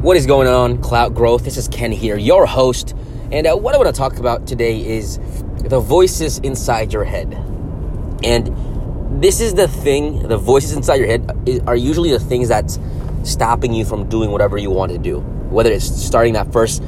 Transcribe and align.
What 0.00 0.16
is 0.16 0.24
going 0.24 0.48
on, 0.48 0.80
Clout 0.80 1.14
Growth? 1.14 1.44
This 1.44 1.58
is 1.58 1.68
Ken 1.68 1.92
here, 1.92 2.16
your 2.16 2.46
host. 2.46 2.96
And 3.30 3.46
uh, 3.46 3.54
what 3.54 3.74
I 3.74 3.76
want 3.76 3.94
to 3.94 3.98
talk 3.98 4.16
about 4.16 4.46
today 4.46 4.80
is 4.80 5.18
the 5.58 5.78
voices 5.78 6.38
inside 6.38 6.90
your 6.90 7.04
head. 7.04 7.34
And 8.24 9.22
this 9.22 9.42
is 9.42 9.52
the 9.52 9.68
thing, 9.68 10.26
the 10.26 10.38
voices 10.38 10.72
inside 10.72 10.94
your 10.94 11.06
head 11.06 11.62
are 11.66 11.76
usually 11.76 12.12
the 12.12 12.18
things 12.18 12.48
that's 12.48 12.78
stopping 13.24 13.74
you 13.74 13.84
from 13.84 14.08
doing 14.08 14.30
whatever 14.30 14.56
you 14.56 14.70
want 14.70 14.90
to 14.90 14.96
do. 14.96 15.18
Whether 15.50 15.70
it's 15.70 15.84
starting 15.84 16.32
that 16.32 16.50
first 16.50 16.82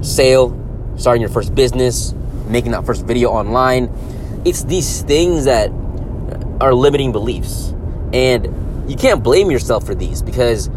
sale, 0.00 0.58
starting 0.96 1.20
your 1.20 1.28
first 1.28 1.54
business, 1.54 2.14
making 2.48 2.72
that 2.72 2.86
first 2.86 3.04
video 3.04 3.28
online. 3.28 3.92
It's 4.46 4.64
these 4.64 5.02
things 5.02 5.44
that 5.44 5.68
are 6.62 6.72
limiting 6.72 7.12
beliefs. 7.12 7.74
And 8.14 8.90
you 8.90 8.96
can't 8.96 9.22
blame 9.22 9.50
yourself 9.50 9.84
for 9.84 9.94
these 9.94 10.22
because 10.22 10.70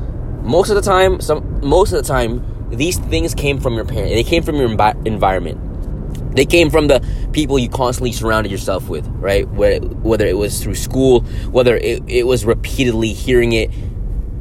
most 0.45 0.69
of 0.69 0.75
the 0.75 0.81
time, 0.81 1.19
some 1.19 1.59
most 1.61 1.91
of 1.91 2.01
the 2.01 2.07
time, 2.07 2.43
these 2.69 2.99
things 2.99 3.33
came 3.33 3.59
from 3.59 3.75
your 3.75 3.85
parents. 3.85 4.13
They 4.13 4.23
came 4.23 4.43
from 4.43 4.55
your 4.55 4.69
envi- 4.69 5.05
environment. 5.07 6.35
They 6.35 6.45
came 6.45 6.69
from 6.69 6.87
the 6.87 7.05
people 7.31 7.57
you 7.57 7.69
constantly 7.69 8.11
surrounded 8.11 8.51
yourself 8.51 8.89
with, 8.89 9.07
right? 9.07 9.47
Whether 9.47 10.25
it 10.25 10.37
was 10.37 10.61
through 10.61 10.75
school, 10.75 11.21
whether 11.49 11.77
it, 11.77 12.03
it 12.07 12.27
was 12.27 12.45
repeatedly 12.45 13.13
hearing 13.13 13.53
it 13.53 13.71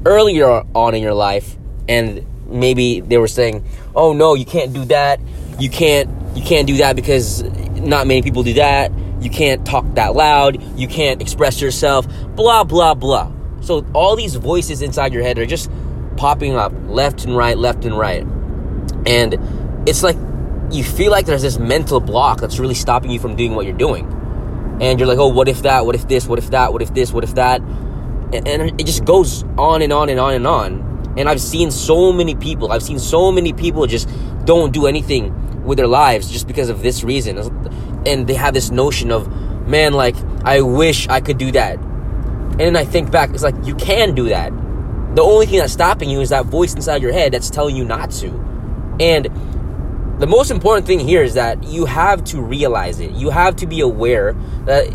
earlier 0.05 0.65
on 0.75 0.95
in 0.95 1.03
your 1.03 1.15
life, 1.15 1.57
and 1.89 2.27
maybe 2.48 3.01
they 3.01 3.17
were 3.17 3.29
saying, 3.29 3.65
"Oh 3.95 4.12
no, 4.12 4.34
you 4.34 4.45
can't 4.45 4.73
do 4.73 4.84
that. 4.87 5.21
You 5.59 5.71
can't 5.71 6.11
you 6.37 6.43
can't 6.43 6.67
do 6.67 6.79
that 6.79 6.97
because 6.97 7.43
not 7.79 8.07
many 8.07 8.23
people 8.23 8.43
do 8.43 8.55
that. 8.55 8.93
You 9.21 9.31
can't 9.31 9.65
talk 9.65 9.84
that 9.95 10.15
loud. 10.15 10.61
You 10.79 10.89
can't 10.89 11.23
express 11.23 11.61
yourself. 11.61 12.07
Blah 12.34 12.65
blah 12.65 12.95
blah." 12.95 13.31
So 13.61 13.87
all 13.95 14.17
these 14.17 14.34
voices 14.34 14.83
inside 14.83 15.15
your 15.15 15.23
head 15.23 15.39
are 15.39 15.47
just 15.47 15.71
popping 16.17 16.57
up 16.57 16.73
left 16.87 17.25
and 17.25 17.37
right, 17.37 17.57
left 17.57 17.85
and 17.85 17.97
right. 17.97 18.27
And 19.07 19.39
it's 19.87 20.03
like 20.03 20.17
you 20.71 20.83
feel 20.83 21.11
like 21.11 21.27
there's 21.27 21.43
this 21.43 21.59
mental 21.59 22.01
block 22.01 22.41
that's 22.41 22.59
really 22.59 22.75
stopping 22.75 23.11
you 23.11 23.19
from 23.19 23.37
doing 23.37 23.55
what 23.55 23.67
you're 23.67 23.77
doing. 23.77 24.11
And 24.81 24.98
you're 24.98 25.06
like, 25.06 25.19
oh, 25.19 25.29
what 25.29 25.48
if 25.48 25.62
that? 25.62 25.87
What 25.87 25.95
if 25.95 26.09
this? 26.09 26.27
What 26.27 26.39
if 26.39 26.51
that? 26.51 26.73
What 26.73 26.83
if 26.83 26.93
this? 26.95 27.12
What 27.12 27.23
if 27.23 27.34
that? 27.37 27.61
And, 27.61 28.48
and 28.48 28.81
it 28.81 28.84
just 28.84 29.05
goes 29.05 29.45
on 29.56 29.83
and 29.83 29.93
on 29.93 30.09
and 30.09 30.19
on 30.19 30.34
and 30.34 30.47
on. 30.47 31.15
And 31.17 31.29
I've 31.29 31.41
seen 31.41 31.71
so 31.71 32.12
many 32.12 32.34
people, 32.34 32.73
I've 32.73 32.83
seen 32.83 32.99
so 32.99 33.31
many 33.31 33.53
people 33.53 33.87
just 33.87 34.09
don't 34.45 34.73
do 34.73 34.87
anything 34.87 35.65
with 35.65 35.78
their 35.78 35.87
lives 35.87 36.31
just 36.31 36.49
because 36.49 36.69
of 36.69 36.83
this 36.83 37.05
reason. 37.05 37.39
And 38.05 38.27
they 38.27 38.34
have 38.34 38.53
this 38.53 38.71
notion 38.71 39.12
of, 39.12 39.28
man, 39.69 39.93
like, 39.93 40.17
I 40.45 40.61
wish 40.61 41.06
I 41.09 41.21
could 41.21 41.39
do 41.39 41.53
that. 41.53 41.78
And 41.78 42.61
then 42.61 42.77
I 42.77 42.84
think 42.84 43.12
back, 43.12 43.31
it's 43.31 43.45
like, 43.45 43.55
you 43.65 43.77
can 43.77 44.15
do 44.15 44.28
that 44.31 44.53
the 45.15 45.23
only 45.23 45.47
thing 45.47 45.59
that's 45.59 45.73
stopping 45.73 46.11
you 46.11 46.20
is 46.20 46.31
that 46.31 46.47
voice 46.47 46.75
inside 46.75 47.03
your 47.03 47.12
head 47.12 47.33
that's 47.33 47.51
telling 47.51 47.77
you 47.77 47.84
not 47.84 48.11
to. 48.12 48.29
And 49.01 49.27
the 50.19 50.27
most 50.27 50.51
important 50.51 50.87
thing 50.87 51.01
here 51.01 51.23
is 51.23 51.34
that 51.34 51.62
you 51.65 51.87
have 51.87 52.25
to 52.25 52.41
realize 52.41 53.01
it. 53.01 53.12
You 53.12 53.31
have 53.31 53.56
to 53.56 53.67
be 53.67 53.81
aware 53.81 54.33
that 54.65 54.89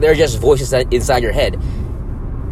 they're 0.00 0.14
just 0.14 0.38
voices 0.38 0.72
inside 0.72 1.22
your 1.22 1.32
head. 1.32 1.54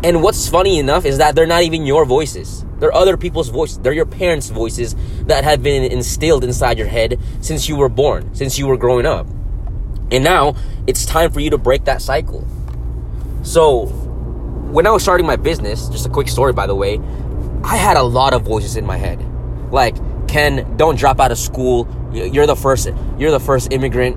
And 0.04 0.22
what's 0.22 0.48
funny 0.48 0.78
enough 0.78 1.04
is 1.04 1.18
that 1.18 1.34
they're 1.34 1.46
not 1.46 1.62
even 1.62 1.86
your 1.86 2.04
voices. 2.04 2.64
They're 2.78 2.92
other 2.92 3.16
people's 3.16 3.50
voices. 3.50 3.78
They're 3.78 3.92
your 3.92 4.06
parents' 4.06 4.50
voices 4.50 4.96
that 5.26 5.44
have 5.44 5.62
been 5.62 5.84
instilled 5.84 6.42
inside 6.42 6.76
your 6.76 6.88
head 6.88 7.20
since 7.40 7.68
you 7.68 7.76
were 7.76 7.88
born, 7.88 8.34
since 8.34 8.58
you 8.58 8.66
were 8.66 8.76
growing 8.76 9.06
up. 9.06 9.28
And 10.10 10.24
now 10.24 10.56
it's 10.88 11.06
time 11.06 11.30
for 11.30 11.38
you 11.38 11.50
to 11.50 11.58
break 11.58 11.84
that 11.84 12.02
cycle. 12.02 12.44
So, 13.44 13.86
when 14.72 14.86
I 14.86 14.90
was 14.90 15.02
starting 15.02 15.26
my 15.26 15.36
business, 15.36 15.88
just 15.90 16.06
a 16.06 16.08
quick 16.08 16.28
story 16.28 16.54
by 16.54 16.66
the 16.66 16.74
way, 16.74 16.98
I 17.62 17.76
had 17.76 17.98
a 17.98 18.02
lot 18.02 18.32
of 18.32 18.42
voices 18.42 18.76
in 18.76 18.86
my 18.86 18.96
head. 18.96 19.20
Like, 19.70 19.96
Ken, 20.28 20.76
don't 20.78 20.98
drop 20.98 21.20
out 21.20 21.30
of 21.30 21.36
school. 21.36 21.86
You're 22.12 22.46
the 22.46 22.56
first 22.56 22.88
you're 23.18 23.30
the 23.30 23.40
first 23.40 23.70
immigrant 23.70 24.16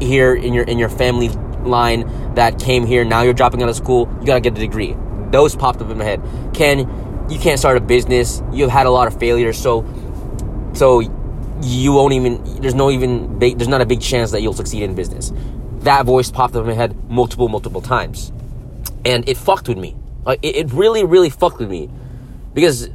here 0.00 0.32
in 0.32 0.54
your 0.54 0.62
in 0.64 0.78
your 0.78 0.88
family 0.88 1.28
line 1.68 2.34
that 2.34 2.60
came 2.60 2.86
here. 2.86 3.04
Now 3.04 3.22
you're 3.22 3.34
dropping 3.34 3.64
out 3.64 3.68
of 3.68 3.74
school. 3.74 4.08
You 4.20 4.26
got 4.26 4.34
to 4.34 4.40
get 4.40 4.56
a 4.56 4.60
degree. 4.60 4.96
Those 5.30 5.56
popped 5.56 5.80
up 5.80 5.90
in 5.90 5.98
my 5.98 6.04
head. 6.04 6.22
Ken, 6.54 6.78
you 7.28 7.38
can't 7.40 7.58
start 7.58 7.76
a 7.76 7.80
business. 7.80 8.42
You've 8.52 8.70
had 8.70 8.86
a 8.86 8.90
lot 8.90 9.08
of 9.08 9.18
failures, 9.18 9.58
so 9.58 9.84
so 10.72 11.00
you 11.62 11.92
won't 11.92 12.12
even 12.12 12.60
there's 12.60 12.76
no 12.76 12.92
even 12.92 13.40
big, 13.40 13.58
there's 13.58 13.68
not 13.68 13.80
a 13.80 13.86
big 13.86 14.00
chance 14.00 14.30
that 14.30 14.40
you'll 14.40 14.52
succeed 14.52 14.84
in 14.84 14.94
business. 14.94 15.32
That 15.80 16.06
voice 16.06 16.30
popped 16.30 16.54
up 16.54 16.60
in 16.60 16.68
my 16.68 16.74
head 16.74 17.10
multiple 17.10 17.48
multiple 17.48 17.80
times 17.80 18.32
and 19.04 19.28
it 19.28 19.36
fucked 19.36 19.68
with 19.68 19.78
me. 19.78 19.96
Like 20.24 20.40
it, 20.42 20.56
it 20.56 20.72
really, 20.72 21.04
really 21.04 21.30
fucked 21.30 21.58
with 21.58 21.70
me 21.70 21.90
because 22.54 22.88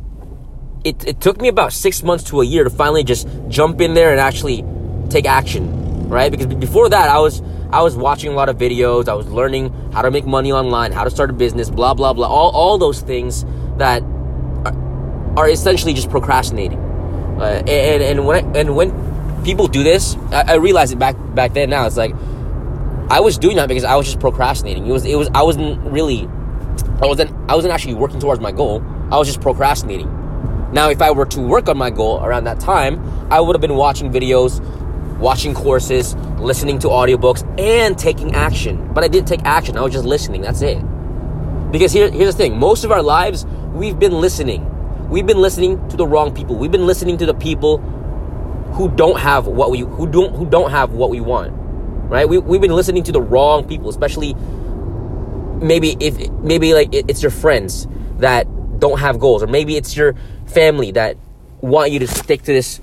it, 0.84 1.06
it 1.08 1.22
took 1.22 1.42
me 1.42 1.48
about 1.48 1.74
six 1.74 2.04
months 2.04 2.24
to 2.26 2.42
a 2.42 2.46
year 2.46 2.64
to 2.64 2.70
finally 2.70 3.04
just 3.04 3.28
jump 3.50 3.82
in 3.82 3.94
there 3.94 4.12
and 4.12 4.20
actually 4.20 4.64
take 5.10 5.26
action, 5.26 6.10
right? 6.10 6.32
Because 6.32 6.48
before 6.48 6.90
that, 6.90 7.10
I 7.10 7.20
was 7.20 7.42
I 7.72 7.84
was 7.84 7.96
watching 7.96 8.32
a 8.32 8.36
lot 8.36 8.50
of 8.50 8.58
videos, 8.58 9.08
I 9.08 9.14
was 9.14 9.28
learning 9.28 9.72
how 9.94 10.02
to 10.02 10.10
make 10.10 10.26
money 10.26 10.52
online, 10.52 10.92
how 10.92 11.04
to 11.04 11.12
start 11.12 11.30
a 11.30 11.34
business, 11.34 11.70
blah 11.70 11.94
blah 11.94 12.14
blah, 12.14 12.28
all 12.28 12.52
all 12.52 12.78
those 12.78 13.02
things 13.02 13.46
that 13.78 14.02
are, 14.02 15.38
are 15.38 15.50
essentially 15.50 15.94
just 15.94 16.10
procrastinating. 16.10 16.80
Uh, 16.80 17.64
and 17.68 18.02
and 18.02 18.26
when 18.26 18.44
I, 18.44 18.60
and 18.60 18.76
when 18.76 19.44
people 19.44 19.68
do 19.68 19.84
this, 19.84 20.16
I, 20.32 20.54
I 20.54 20.56
realize 20.56 20.92
it 20.92 21.00
back 21.00 21.16
back 21.36 21.54
then. 21.54 21.70
Now 21.70 21.86
it's 21.86 21.98
like 21.98 22.16
I 23.12 23.22
was 23.22 23.40
doing 23.40 23.56
that 23.56 23.68
because 23.68 23.84
I 23.84 23.96
was 23.96 24.06
just 24.06 24.20
procrastinating. 24.20 24.86
It 24.86 24.92
was 24.92 25.04
it 25.04 25.16
was 25.16 25.30
I 25.34 25.42
wasn't 25.42 25.80
really 25.92 26.28
I 27.02 27.08
wasn't 27.08 27.32
I 27.50 27.56
wasn't 27.56 27.74
actually 27.74 27.96
working 27.96 28.20
towards 28.20 28.40
my 28.40 28.52
goal. 28.52 28.84
I 29.12 29.18
was 29.18 29.28
just 29.28 29.42
procrastinating. 29.42 30.08
Now, 30.72 30.90
if 30.92 31.02
I 31.02 31.10
were 31.10 31.26
to 31.26 31.42
work 31.42 31.68
on 31.68 31.78
my 31.78 31.90
goal 31.90 32.24
around 32.24 32.44
that 32.44 32.60
time, 32.60 33.02
I 33.32 33.42
would 33.42 33.56
have 33.56 33.62
been 33.62 33.76
watching 33.76 34.12
videos, 34.12 34.60
watching 35.18 35.56
courses, 35.56 36.14
listening 36.38 36.78
to 36.80 36.90
audiobooks, 36.90 37.42
and 37.60 37.98
taking 37.98 38.36
action. 38.36 38.94
But 38.94 39.04
I 39.04 39.08
didn't 39.08 39.28
take 39.28 39.44
action. 39.44 39.76
I 39.76 39.82
was 39.82 39.94
just 39.94 40.06
listening. 40.06 40.42
That's 40.42 40.62
it. 40.62 40.78
Because 41.72 41.92
here, 41.92 42.12
here's 42.12 42.36
the 42.36 42.38
thing: 42.38 42.60
most 42.60 42.84
of 42.84 42.92
our 42.92 43.02
lives, 43.02 43.44
we've 43.74 43.98
been 43.98 44.22
listening. 44.22 44.68
We've 45.10 45.26
been 45.26 45.42
listening 45.42 45.90
to 45.90 45.98
the 45.98 46.06
wrong 46.06 46.32
people. 46.32 46.56
We've 46.58 46.72
been 46.72 46.86
listening 46.86 47.18
to 47.18 47.26
the 47.26 47.34
people 47.34 47.80
who 48.74 48.88
don't 48.88 49.20
have 49.20 49.48
what 49.48 49.72
we 49.72 49.80
who 49.80 50.06
don't 50.06 50.36
who 50.36 50.46
don't 50.46 50.70
have 50.70 50.92
what 50.92 51.10
we 51.10 51.20
want 51.20 51.59
right? 52.10 52.28
We, 52.28 52.40
we've 52.40 52.62
been 52.62 52.74
listening 52.74 53.04
to 53.04 53.12
the 53.12 53.22
wrong 53.22 53.66
people, 53.66 53.90
especially 53.90 54.34
maybe 55.62 55.96
if 56.00 56.30
maybe 56.32 56.74
like 56.74 56.90
it's 56.92 57.22
your 57.22 57.32
friends 57.32 57.88
that 58.18 58.48
don't 58.80 59.00
have 59.00 59.20
goals, 59.20 59.44
or 59.44 59.48
maybe 59.48 59.78
it's 59.78 59.96
your 59.96 60.16
family 60.48 60.92
that 60.92 61.18
want 61.62 61.92
you 61.92 62.00
to 62.00 62.08
stick 62.08 62.42
to 62.44 62.54
this, 62.54 62.82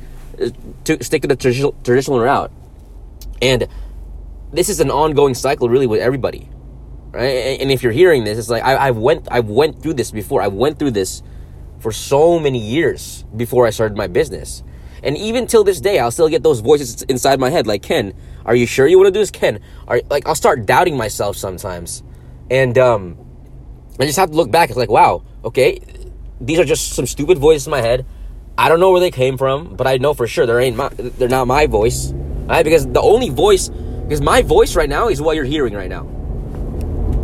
to 0.85 1.03
stick 1.03 1.23
to 1.23 1.29
the 1.29 1.37
traditional, 1.37 1.75
traditional 1.83 2.21
route. 2.21 2.53
And 3.43 3.67
this 4.53 4.69
is 4.69 4.81
an 4.81 4.91
ongoing 4.91 5.35
cycle, 5.35 5.69
really, 5.69 5.87
with 5.87 6.01
everybody, 6.01 6.49
right? 7.11 7.61
And 7.61 7.71
if 7.71 7.83
you're 7.83 7.93
hearing 7.93 8.25
this, 8.25 8.39
it's 8.39 8.49
like 8.49 8.63
I, 8.63 8.75
I 8.75 8.91
went, 8.93 9.29
I 9.31 9.41
went 9.41 9.83
through 9.83 9.95
this 9.95 10.11
before. 10.11 10.41
I 10.41 10.49
went 10.49 10.79
through 10.79 10.93
this 10.93 11.23
for 11.81 11.93
so 11.93 12.39
many 12.39 12.59
years 12.59 13.25
before 13.35 13.67
I 13.67 13.71
started 13.71 13.97
my 13.97 14.07
business. 14.07 14.63
And 15.03 15.17
even 15.17 15.47
till 15.47 15.65
this 15.65 15.81
day, 15.81 15.99
I'll 15.99 16.11
still 16.11 16.29
get 16.29 16.43
those 16.43 16.61
voices 16.61 17.03
inside 17.03 17.39
my 17.39 17.51
head, 17.51 17.67
like 17.67 17.83
Ken, 17.83 18.15
are 18.47 18.55
you 18.55 18.67
sure 18.67 18.87
you 18.87 18.97
want 18.97 19.09
to 19.09 19.13
do 19.13 19.19
this, 19.19 19.33
Ken? 19.33 19.61
Are 19.89 20.01
like 20.09 20.27
I'll 20.27 20.37
start 20.37 20.65
doubting 20.67 20.97
myself 20.97 21.37
sometimes, 21.37 22.03
and 22.49 22.79
um, 22.79 23.19
I 23.99 24.07
just 24.07 24.19
have 24.19 24.31
to 24.31 24.37
look 24.37 24.51
back. 24.51 24.71
It's 24.71 24.79
like, 24.79 24.89
wow, 24.89 25.25
okay, 25.45 25.81
these 26.41 26.59
are 26.61 26.65
just 26.65 26.93
some 26.93 27.07
stupid 27.07 27.39
voices 27.39 27.67
in 27.67 27.73
my 27.73 27.81
head. 27.81 28.07
I 28.57 28.69
don't 28.69 28.81
know 28.81 28.93
where 28.93 29.01
they 29.01 29.11
came 29.11 29.37
from, 29.37 29.75
but 29.75 29.87
I 29.87 29.99
know 29.99 30.15
for 30.15 30.27
sure 30.27 30.47
they 30.47 30.65
ain't 30.65 30.77
my, 30.77 30.89
they're 30.89 31.29
not 31.29 31.47
my 31.47 31.67
voice, 31.67 32.13
right? 32.47 32.63
Because 32.63 32.87
the 32.87 33.01
only 33.01 33.31
voice, 33.31 33.69
because 33.69 34.23
my 34.23 34.43
voice 34.43 34.77
right 34.77 34.89
now 34.89 35.09
is 35.09 35.21
what 35.21 35.37
you're 35.37 35.45
hearing 35.45 35.75
right 35.75 35.91
now. 35.91 36.05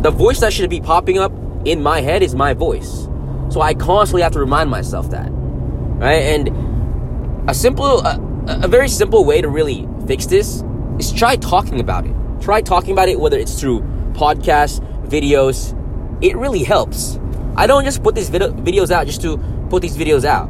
The 0.01 0.11
voice 0.11 0.41
that 0.41 0.51
should 0.51 0.69
be 0.69 0.81
popping 0.81 1.17
up 1.17 1.31
in 1.65 1.81
my 1.81 2.01
head 2.01 2.21
is 2.21 2.35
my 2.35 2.53
voice. 2.53 3.07
So 3.49 3.61
I 3.61 3.73
constantly 3.73 4.23
have 4.23 4.33
to 4.33 4.39
remind 4.39 4.69
myself 4.69 5.09
that, 5.11 5.29
right? 5.31 6.21
And 6.21 7.49
a 7.49 7.53
simple, 7.53 8.01
a, 8.01 8.19
a 8.47 8.67
very 8.67 8.89
simple 8.89 9.23
way 9.23 9.41
to 9.41 9.47
really 9.47 9.87
fix 10.05 10.25
this 10.25 10.63
is 10.99 11.11
try 11.11 11.35
talking 11.35 11.79
about 11.79 12.05
it. 12.05 12.15
Try 12.41 12.61
talking 12.61 12.91
about 12.91 13.09
it, 13.09 13.19
whether 13.19 13.37
it's 13.37 13.59
through 13.59 13.81
podcasts, 14.13 14.79
videos. 15.07 15.77
It 16.21 16.35
really 16.37 16.63
helps. 16.63 17.19
I 17.55 17.67
don't 17.67 17.83
just 17.83 18.03
put 18.03 18.15
these 18.15 18.29
video- 18.29 18.51
videos 18.51 18.91
out 18.91 19.05
just 19.05 19.21
to 19.21 19.37
put 19.69 19.81
these 19.81 19.97
videos 19.97 20.25
out. 20.25 20.49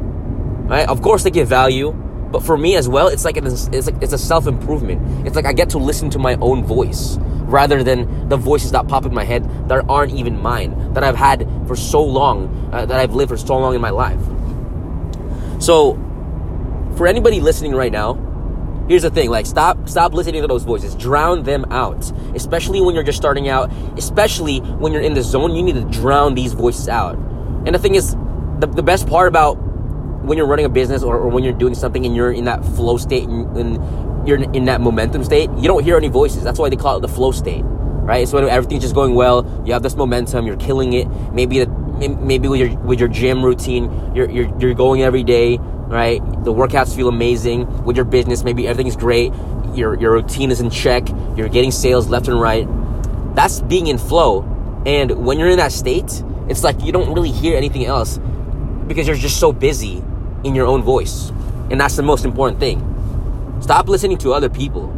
Right? 0.68 0.88
Of 0.88 1.02
course, 1.02 1.22
they 1.22 1.30
give 1.30 1.48
value, 1.48 1.92
but 2.30 2.42
for 2.42 2.56
me 2.56 2.76
as 2.76 2.88
well, 2.88 3.08
it's 3.08 3.24
like 3.24 3.36
an, 3.36 3.46
it's 3.46 3.86
like 3.86 4.02
it's 4.02 4.12
a 4.12 4.18
self 4.18 4.46
improvement. 4.46 5.26
It's 5.26 5.36
like 5.36 5.46
I 5.46 5.52
get 5.52 5.70
to 5.70 5.78
listen 5.78 6.10
to 6.10 6.18
my 6.18 6.36
own 6.40 6.64
voice 6.64 7.18
rather 7.46 7.84
than 7.84 8.28
the 8.28 8.36
voices 8.36 8.72
that 8.72 8.88
pop 8.88 9.04
in 9.04 9.14
my 9.14 9.24
head 9.24 9.68
that 9.68 9.84
aren't 9.88 10.14
even 10.14 10.40
mine 10.40 10.94
that 10.94 11.04
I've 11.04 11.16
had 11.16 11.48
for 11.66 11.76
so 11.76 12.02
long, 12.02 12.70
uh, 12.72 12.86
that 12.86 12.98
I've 12.98 13.14
lived 13.14 13.30
for 13.30 13.36
so 13.36 13.58
long 13.58 13.74
in 13.74 13.80
my 13.80 13.90
life. 13.90 14.20
So, 15.60 15.94
for 16.96 17.06
anybody 17.06 17.40
listening 17.40 17.74
right 17.74 17.92
now 17.92 18.14
here's 18.88 19.02
the 19.02 19.10
thing 19.10 19.30
like 19.30 19.46
stop 19.46 19.88
stop 19.88 20.12
listening 20.12 20.42
to 20.42 20.48
those 20.48 20.64
voices 20.64 20.94
drown 20.94 21.42
them 21.42 21.64
out 21.70 22.10
especially 22.34 22.80
when 22.80 22.94
you're 22.94 23.04
just 23.04 23.18
starting 23.18 23.48
out 23.48 23.72
especially 23.96 24.58
when 24.60 24.92
you're 24.92 25.02
in 25.02 25.14
the 25.14 25.22
zone 25.22 25.54
you 25.54 25.62
need 25.62 25.74
to 25.74 25.84
drown 26.00 26.34
these 26.34 26.52
voices 26.52 26.88
out 26.88 27.16
and 27.66 27.74
the 27.74 27.78
thing 27.78 27.94
is 27.94 28.14
the, 28.58 28.66
the 28.66 28.82
best 28.82 29.06
part 29.06 29.28
about 29.28 29.54
when 30.24 30.38
you're 30.38 30.46
running 30.46 30.64
a 30.64 30.70
business 30.70 31.02
or, 31.02 31.16
or, 31.16 31.28
when 31.28 31.44
you're 31.44 31.52
doing 31.52 31.74
something 31.74 32.06
and 32.06 32.16
you're 32.16 32.32
in 32.32 32.44
that 32.44 32.64
flow 32.64 32.96
state 32.96 33.28
and, 33.28 33.56
and 33.56 34.28
you're 34.28 34.38
in, 34.38 34.54
in 34.54 34.64
that 34.64 34.80
momentum 34.80 35.22
state, 35.22 35.50
you 35.58 35.68
don't 35.68 35.84
hear 35.84 35.96
any 35.96 36.08
voices. 36.08 36.42
That's 36.42 36.58
why 36.58 36.70
they 36.70 36.76
call 36.76 36.96
it 36.96 37.00
the 37.00 37.08
flow 37.08 37.30
state, 37.30 37.62
right? 37.62 38.26
So 38.26 38.40
when 38.40 38.48
everything's 38.48 38.82
just 38.82 38.94
going 38.94 39.14
well, 39.14 39.44
you 39.66 39.72
have 39.74 39.82
this 39.82 39.96
momentum, 39.96 40.46
you're 40.46 40.56
killing 40.56 40.94
it. 40.94 41.06
Maybe 41.32 41.62
the, 41.62 41.68
maybe 42.08 42.48
with 42.48 42.60
your 42.60 42.78
with 42.80 42.98
your 42.98 43.08
gym 43.08 43.44
routine, 43.44 44.14
you're, 44.14 44.30
you're 44.30 44.58
you're 44.58 44.74
going 44.74 45.02
every 45.02 45.22
day, 45.22 45.58
right? 45.88 46.20
The 46.44 46.52
workouts 46.52 46.94
feel 46.94 47.08
amazing. 47.08 47.84
With 47.84 47.96
your 47.96 48.04
business, 48.04 48.44
maybe 48.44 48.66
everything's 48.66 48.96
great. 48.96 49.32
Your 49.74 49.98
your 50.00 50.12
routine 50.12 50.50
is 50.50 50.60
in 50.60 50.70
check. 50.70 51.08
You're 51.36 51.48
getting 51.48 51.70
sales 51.70 52.08
left 52.08 52.28
and 52.28 52.40
right. 52.40 52.66
That's 53.34 53.60
being 53.60 53.88
in 53.88 53.98
flow. 53.98 54.42
And 54.86 55.24
when 55.24 55.38
you're 55.38 55.48
in 55.48 55.58
that 55.58 55.72
state, 55.72 56.22
it's 56.48 56.62
like 56.62 56.82
you 56.82 56.92
don't 56.92 57.14
really 57.14 57.30
hear 57.32 57.56
anything 57.56 57.86
else 57.86 58.18
because 58.86 59.06
you're 59.06 59.16
just 59.16 59.40
so 59.40 59.52
busy 59.52 60.02
in 60.44 60.54
your 60.54 60.66
own 60.66 60.82
voice. 60.82 61.30
And 61.70 61.80
that's 61.80 61.96
the 61.96 62.02
most 62.02 62.24
important 62.24 62.60
thing. 62.60 62.90
Stop 63.60 63.88
listening 63.88 64.18
to 64.18 64.32
other 64.32 64.50
people 64.50 64.90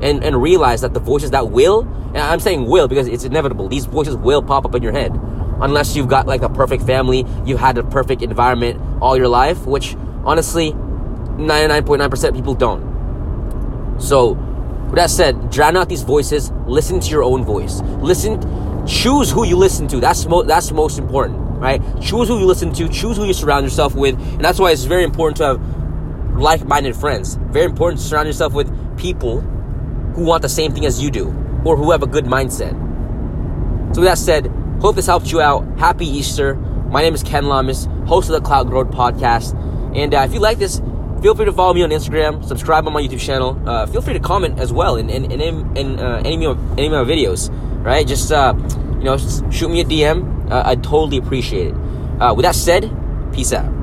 and, 0.00 0.22
and 0.22 0.40
realize 0.40 0.80
that 0.82 0.94
the 0.94 1.00
voices 1.00 1.32
that 1.32 1.50
will, 1.50 1.80
and 1.80 2.18
I'm 2.18 2.40
saying 2.40 2.66
will 2.66 2.86
because 2.86 3.08
it's 3.08 3.24
inevitable, 3.24 3.68
these 3.68 3.86
voices 3.86 4.16
will 4.16 4.42
pop 4.42 4.64
up 4.64 4.74
in 4.74 4.82
your 4.82 4.92
head. 4.92 5.12
Unless 5.60 5.96
you've 5.96 6.08
got 6.08 6.26
like 6.26 6.42
a 6.42 6.48
perfect 6.48 6.84
family, 6.84 7.26
you've 7.44 7.60
had 7.60 7.78
a 7.78 7.84
perfect 7.84 8.22
environment 8.22 8.80
all 9.00 9.16
your 9.16 9.28
life, 9.28 9.66
which 9.66 9.96
honestly, 10.24 10.72
99.9% 10.72 12.34
people 12.34 12.54
don't. 12.54 14.00
So, 14.00 14.32
with 14.32 14.96
that 14.96 15.10
said, 15.10 15.50
drown 15.50 15.76
out 15.76 15.88
these 15.88 16.02
voices, 16.02 16.50
listen 16.66 17.00
to 17.00 17.10
your 17.10 17.22
own 17.22 17.44
voice. 17.44 17.80
Listen 18.00 18.40
choose 18.86 19.30
who 19.30 19.44
you 19.44 19.56
listen 19.56 19.88
to. 19.88 20.00
That's 20.00 20.26
mo- 20.26 20.42
that's 20.42 20.72
most 20.72 20.98
important, 20.98 21.38
right? 21.58 21.80
Choose 22.00 22.28
who 22.28 22.38
you 22.38 22.46
listen 22.46 22.72
to. 22.74 22.88
Choose 22.88 23.16
who 23.16 23.24
you 23.24 23.32
surround 23.32 23.64
yourself 23.64 23.94
with, 23.94 24.14
and 24.14 24.44
that's 24.44 24.58
why 24.58 24.70
it's 24.70 24.84
very 24.84 25.04
important 25.04 25.36
to 25.38 25.44
have 25.44 26.38
like-minded 26.38 26.96
friends. 26.96 27.34
Very 27.50 27.66
important 27.66 28.00
to 28.00 28.06
surround 28.06 28.26
yourself 28.26 28.52
with 28.52 28.68
people 28.98 29.40
who 29.40 30.24
want 30.24 30.42
the 30.42 30.48
same 30.48 30.72
thing 30.72 30.86
as 30.86 31.02
you 31.02 31.10
do, 31.10 31.28
or 31.64 31.76
who 31.76 31.90
have 31.90 32.02
a 32.02 32.06
good 32.06 32.24
mindset. 32.24 32.72
So 33.94 34.00
with 34.00 34.08
that 34.08 34.18
said, 34.18 34.46
hope 34.80 34.96
this 34.96 35.06
helped 35.06 35.30
you 35.30 35.40
out. 35.40 35.64
Happy 35.78 36.06
Easter. 36.06 36.54
My 36.54 37.02
name 37.02 37.14
is 37.14 37.22
Ken 37.22 37.46
Llamas, 37.46 37.86
host 38.06 38.28
of 38.28 38.34
the 38.34 38.40
Cloud 38.40 38.68
Growth 38.68 38.88
Podcast, 38.88 39.54
and 39.94 40.14
uh, 40.14 40.20
if 40.20 40.32
you 40.34 40.40
like 40.40 40.58
this 40.58 40.80
feel 41.22 41.34
free 41.36 41.44
to 41.44 41.52
follow 41.52 41.72
me 41.72 41.82
on 41.82 41.90
Instagram, 41.90 42.44
subscribe 42.44 42.84
on 42.86 42.92
my 42.92 43.00
YouTube 43.00 43.20
channel. 43.20 43.56
Uh, 43.64 43.86
feel 43.86 44.02
free 44.02 44.14
to 44.14 44.20
comment 44.20 44.58
as 44.58 44.72
well 44.72 44.96
in 44.96 45.08
in, 45.08 45.30
in, 45.30 45.76
in 45.76 45.98
uh, 46.00 46.20
any, 46.24 46.44
of, 46.46 46.58
any 46.78 46.86
of 46.86 46.92
my 46.92 47.04
videos 47.04 47.48
right? 47.82 48.06
Just 48.06 48.32
uh, 48.32 48.54
you 48.98 49.04
know, 49.04 49.16
shoot 49.50 49.68
me 49.68 49.80
a 49.80 49.84
DM. 49.84 50.50
Uh, 50.50 50.62
I'd 50.66 50.82
totally 50.82 51.18
appreciate 51.18 51.68
it. 51.68 51.74
Uh, 52.20 52.34
with 52.34 52.44
that 52.44 52.54
said, 52.54 52.90
peace 53.32 53.52
out. 53.52 53.81